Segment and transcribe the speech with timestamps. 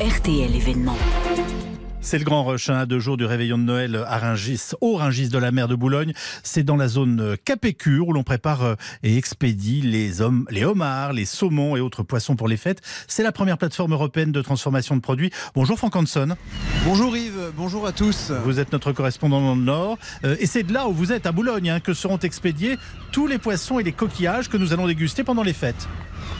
[0.00, 0.96] RTL événement.
[2.00, 4.96] C'est le grand rush, hein, à deux jours du réveillon de Noël à Ringis, au
[4.96, 6.12] Ringis de la mer de Boulogne.
[6.42, 11.12] C'est dans la zone Capécure où l'on prépare euh, et expédie les, hommes, les homards,
[11.12, 12.80] les saumons et autres poissons pour les fêtes.
[13.06, 15.30] C'est la première plateforme européenne de transformation de produits.
[15.54, 16.34] Bonjour Franck Hanson.
[16.84, 18.32] Bonjour Yves, bonjour à tous.
[18.44, 19.96] Vous êtes notre correspondant dans le Nord.
[20.24, 22.78] Euh, et c'est de là où vous êtes, à Boulogne, hein, que seront expédiés
[23.12, 25.88] tous les poissons et les coquillages que nous allons déguster pendant les fêtes.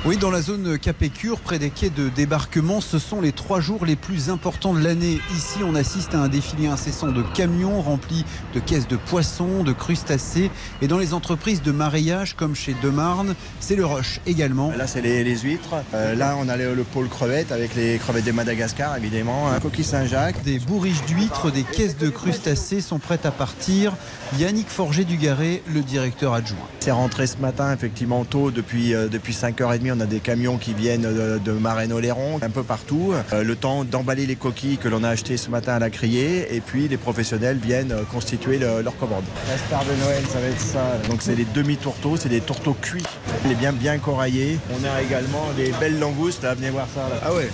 [0.05, 3.87] Oui, dans la zone Capécure, près des quais de débarquement, ce sont les trois jours
[3.87, 5.19] les plus importants de l'année.
[5.35, 9.73] Ici, on assiste à un défilé incessant de camions remplis de caisses de poissons, de
[9.73, 10.51] crustacés.
[10.83, 14.73] Et dans les entreprises de maraîchage, comme chez Demarne, c'est le rush également.
[14.77, 15.77] Là, c'est les, huîtres.
[15.95, 19.49] Euh, là, on a le, pôle crevette avec les crevettes de Madagascar, évidemment.
[19.51, 20.43] Un coquille Saint-Jacques.
[20.45, 23.95] Des bourriches d'huîtres, des caisses de crustacés sont prêtes à partir.
[24.39, 26.59] Yannick Forger du Garret, le directeur adjoint.
[26.81, 29.33] C'est rentré ce matin, effectivement, tôt, depuis, euh, depuis
[29.79, 33.13] 5h30 on a des camions qui viennent de, Marennes-Oléron, un peu partout.
[33.33, 36.55] Euh, le temps d'emballer les coquilles que l'on a achetées ce matin à la criée
[36.55, 39.25] et puis les professionnels viennent euh, constituer leur commande.
[39.49, 40.99] La star de Noël, ça va être ça.
[41.09, 43.05] Donc c'est des demi-tourteaux, c'est des tourteaux cuits.
[43.45, 44.59] Il est bien bien coraillé.
[44.71, 47.09] On a également des belles langoustes, là, venez voir ça.
[47.25, 47.49] Ah ouais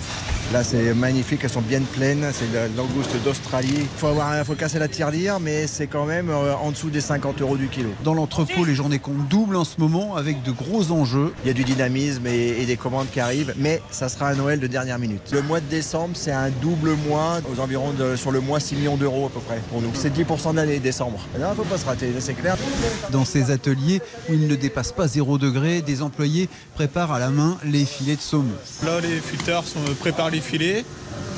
[0.53, 2.25] Là, c'est magnifique, elles sont bien pleines.
[2.33, 3.69] C'est la langouste d'Australie.
[3.73, 6.99] Il faut, avoir, faut casser la tirelire, mais c'est quand même euh, en dessous des
[6.99, 7.87] 50 euros du kilo.
[8.03, 11.33] Dans l'entrepôt, les journées comptent double en ce moment avec de gros enjeux.
[11.45, 14.59] Il y a du dynamisme et, des commandes qui arrivent, mais ça sera un Noël
[14.59, 15.21] de dernière minute.
[15.31, 18.75] Le mois de décembre, c'est un double mois, aux environs de, sur le mois 6
[18.75, 19.91] millions d'euros à peu près pour nous.
[19.93, 21.19] C'est 10% de l'année décembre.
[21.33, 22.57] il ne faut pas se rater, c'est clair.
[23.09, 27.29] Dans ces ateliers où il ne dépasse pas 0 degré, des employés préparent à la
[27.29, 28.51] main les filets de saumon.
[28.85, 30.83] Là, les futeurs sont, préparent les filets.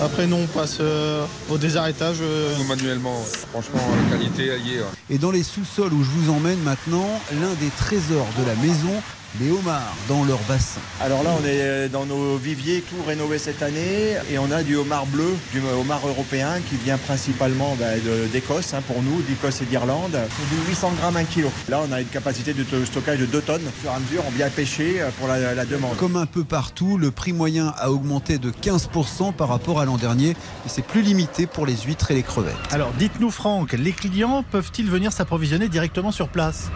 [0.01, 2.17] Après, nous, on passe euh, au désarrêtage.
[2.21, 2.51] Euh.
[2.67, 4.83] Manuellement, franchement, la qualité, est.
[5.09, 9.01] Et dans les sous-sols où je vous emmène maintenant, l'un des trésors de la maison,
[9.39, 10.81] les homards dans leur bassin.
[11.01, 14.75] Alors là, on est dans nos viviers, tout rénové cette année, et on a du
[14.75, 17.85] homard bleu, du homard européen qui vient principalement bah,
[18.31, 20.11] d'Écosse hein, pour nous, d'Écosse et d'Irlande.
[20.11, 21.45] C'est du 800 grammes 1 kg.
[21.69, 23.71] Là, on a une capacité de stockage de 2 tonnes.
[23.81, 25.95] Sur à mesure, on vient pêcher euh, pour la, la, demande.
[25.97, 29.97] Comme un peu partout, le prix moyen a augmenté de 15% par rapport à l'an
[29.97, 30.35] dernier, et
[30.67, 32.55] c'est plus limité pour les huîtres et les crevettes.
[32.71, 36.69] Alors, dites-nous, Franck, les clients peuvent-ils venir s'approvisionner directement sur place?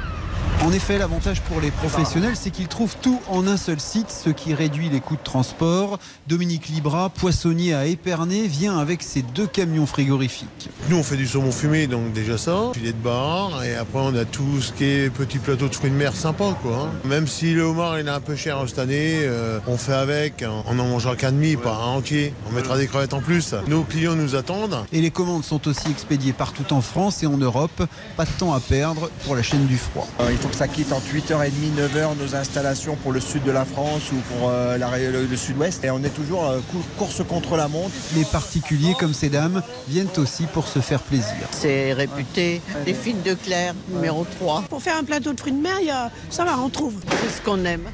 [0.63, 4.29] En effet, l'avantage pour les professionnels, c'est qu'ils trouvent tout en un seul site, ce
[4.29, 5.99] qui réduit les coûts de transport.
[6.27, 10.69] Dominique Libra, poissonnier à Épernay, vient avec ses deux camions frigorifiques.
[10.89, 14.15] Nous, on fait du saumon fumé, donc déjà ça, filet de bar, et après on
[14.15, 16.89] a tout ce qui est petit plateau de fruits de mer sympa, quoi.
[16.89, 17.07] Hein.
[17.07, 20.43] Même si le homard il est un peu cher cette année, euh, on fait avec,
[20.67, 22.33] on en mangera qu'un demi, pas un entier.
[22.49, 23.53] On mettra des crevettes en plus.
[23.67, 24.85] Nos clients nous attendent.
[24.91, 27.83] Et les commandes sont aussi expédiées partout en France et en Europe.
[28.15, 30.07] Pas de temps à perdre pour la chaîne du froid.
[30.19, 33.51] Euh, il faut que ça quitte entre 8h30, 9h nos installations pour le sud de
[33.51, 35.83] la France ou pour euh, le, sud-ouest.
[35.83, 36.59] Et on est toujours euh,
[36.97, 37.91] course contre la montre.
[38.15, 41.47] Les particuliers comme ces dames viennent aussi pour se faire plaisir.
[41.51, 42.61] C'est réputé.
[42.85, 44.63] Les fines de Claire, numéro 3.
[44.69, 46.95] Pour faire un plateau de fruits de mer, ça va, on trouve.
[47.21, 47.87] C'est ce qu'on aime.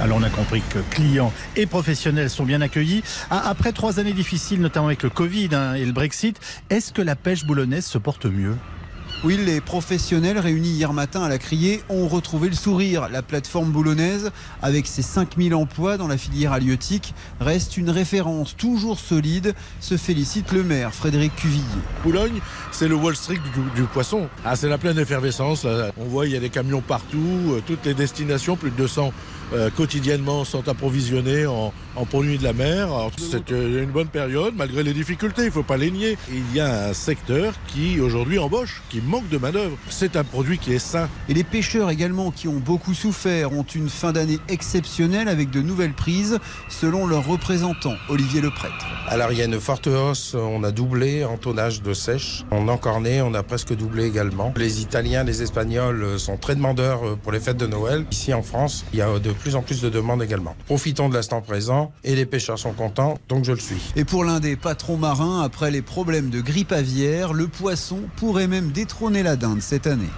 [0.00, 3.02] Alors on a compris que clients et professionnels sont bien accueillis.
[3.30, 6.40] Ah, après trois années difficiles, notamment avec le Covid hein, et le Brexit,
[6.70, 8.56] est-ce que la pêche boulonnaise se porte mieux?
[9.24, 13.08] Oui, les professionnels réunis hier matin à la Criée ont retrouvé le sourire.
[13.08, 18.98] La plateforme boulonnaise, avec ses 5000 emplois dans la filière halieutique, reste une référence toujours
[18.98, 21.62] solide, se félicite le maire Frédéric Cuvillier.
[22.02, 22.40] Boulogne,
[22.72, 23.38] c'est le Wall Street
[23.76, 24.28] du, poisson.
[24.44, 25.66] Ah, c'est la pleine effervescence.
[25.96, 27.18] On voit, il y a des camions partout,
[27.50, 29.12] euh, toutes les destinations, plus de 200
[29.54, 31.72] euh, quotidiennement sont approvisionnés en,
[32.06, 32.88] produits de la mer.
[33.18, 36.16] C'est une bonne période malgré les difficultés, il ne faut pas les nier.
[36.30, 39.76] Il y a un secteur qui aujourd'hui embauche, qui manque de manœuvre.
[39.88, 41.08] C'est un produit qui est sain.
[41.28, 45.60] Et les pêcheurs également qui ont beaucoup souffert ont une fin d'année exceptionnelle avec de
[45.60, 46.38] nouvelles prises
[46.68, 48.86] selon leur représentant Olivier Leprêtre.
[49.08, 52.44] Alors il y a une forte hausse, on a doublé en tonnage de sèche.
[52.50, 54.52] En encorné, on a presque doublé également.
[54.56, 58.04] Les Italiens, les Espagnols sont très demandeurs pour les fêtes de Noël.
[58.10, 60.54] Ici en France, il y a de plus en plus de demandes également.
[60.66, 63.92] Profitons de l'instant présent et les pêcheurs sont contents, donc je le suis.
[63.96, 68.48] Et pour l'un des patrons marins, après les problèmes de grippe aviaire, le poisson pourrait
[68.48, 70.10] même détrôner la dinde cette année.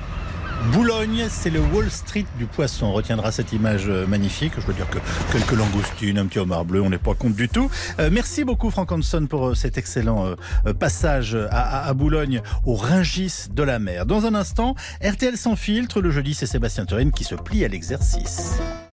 [0.73, 2.87] Boulogne, c'est le Wall Street du poisson.
[2.87, 4.55] On retiendra cette image euh, magnifique.
[4.56, 4.99] Je veux dire que
[5.31, 7.71] quelques langoustines, un petit homard bleu, on n'est pas compte du tout.
[7.99, 10.35] Euh, merci beaucoup Franck Hanson pour euh, cet excellent
[10.79, 14.06] passage à, Boulogne, au Ringis de la mer.
[14.06, 16.00] Dans un instant, RTL sans filtre.
[16.00, 18.59] Le jeudi, c'est Sébastien Turenne qui se plie à l'exercice.